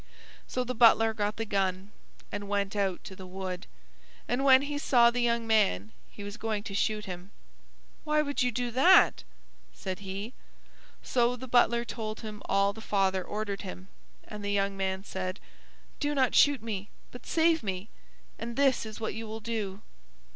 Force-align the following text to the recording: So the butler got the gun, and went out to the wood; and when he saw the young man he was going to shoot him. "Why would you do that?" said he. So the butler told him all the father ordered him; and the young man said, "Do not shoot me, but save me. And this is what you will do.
So 0.47 0.63
the 0.63 0.73
butler 0.73 1.13
got 1.13 1.35
the 1.37 1.45
gun, 1.45 1.91
and 2.31 2.49
went 2.49 2.75
out 2.75 3.03
to 3.03 3.15
the 3.15 3.27
wood; 3.27 3.67
and 4.27 4.43
when 4.43 4.63
he 4.63 4.79
saw 4.79 5.11
the 5.11 5.19
young 5.19 5.45
man 5.45 5.91
he 6.09 6.23
was 6.23 6.37
going 6.37 6.63
to 6.63 6.73
shoot 6.73 7.05
him. 7.05 7.29
"Why 8.03 8.23
would 8.23 8.41
you 8.41 8.51
do 8.51 8.71
that?" 8.71 9.23
said 9.75 9.99
he. 9.99 10.33
So 11.03 11.35
the 11.35 11.47
butler 11.47 11.85
told 11.85 12.21
him 12.21 12.41
all 12.45 12.73
the 12.73 12.81
father 12.81 13.23
ordered 13.23 13.61
him; 13.61 13.89
and 14.23 14.43
the 14.43 14.49
young 14.51 14.75
man 14.75 15.03
said, 15.03 15.39
"Do 15.99 16.15
not 16.15 16.33
shoot 16.33 16.63
me, 16.63 16.89
but 17.11 17.27
save 17.27 17.61
me. 17.61 17.87
And 18.39 18.55
this 18.55 18.87
is 18.87 18.99
what 18.99 19.13
you 19.13 19.27
will 19.27 19.39
do. 19.39 19.83